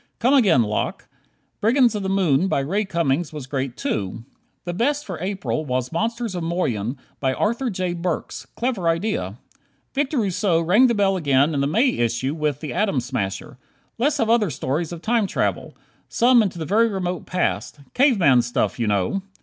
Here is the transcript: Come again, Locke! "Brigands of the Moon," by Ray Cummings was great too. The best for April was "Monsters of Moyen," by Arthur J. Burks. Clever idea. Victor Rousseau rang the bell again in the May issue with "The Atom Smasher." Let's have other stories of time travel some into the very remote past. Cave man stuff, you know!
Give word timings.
Come 0.17 0.33
again, 0.33 0.63
Locke! 0.63 1.07
"Brigands 1.59 1.93
of 1.93 2.01
the 2.01 2.09
Moon," 2.09 2.47
by 2.47 2.59
Ray 2.61 2.85
Cummings 2.85 3.31
was 3.31 3.45
great 3.45 3.77
too. 3.77 4.25
The 4.65 4.73
best 4.73 5.05
for 5.05 5.19
April 5.21 5.63
was 5.63 5.91
"Monsters 5.91 6.33
of 6.33 6.41
Moyen," 6.41 6.97
by 7.19 7.35
Arthur 7.35 7.69
J. 7.69 7.93
Burks. 7.93 8.47
Clever 8.55 8.89
idea. 8.89 9.37
Victor 9.93 10.17
Rousseau 10.17 10.59
rang 10.59 10.87
the 10.87 10.95
bell 10.95 11.17
again 11.17 11.53
in 11.53 11.61
the 11.61 11.67
May 11.67 11.89
issue 11.99 12.33
with 12.33 12.61
"The 12.61 12.73
Atom 12.73 12.99
Smasher." 12.99 13.59
Let's 13.99 14.17
have 14.17 14.27
other 14.27 14.49
stories 14.49 14.91
of 14.91 15.03
time 15.03 15.27
travel 15.27 15.77
some 16.09 16.41
into 16.41 16.57
the 16.57 16.65
very 16.65 16.87
remote 16.87 17.27
past. 17.27 17.81
Cave 17.93 18.17
man 18.17 18.41
stuff, 18.41 18.79
you 18.79 18.87
know! 18.87 19.21